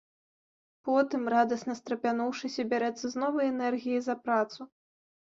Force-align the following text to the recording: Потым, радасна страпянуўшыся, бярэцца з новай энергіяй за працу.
Потым, 0.87 1.25
радасна 1.33 1.75
страпянуўшыся, 1.79 2.65
бярэцца 2.71 3.05
з 3.15 3.21
новай 3.25 3.45
энергіяй 3.53 4.01
за 4.07 4.15
працу. 4.25 4.61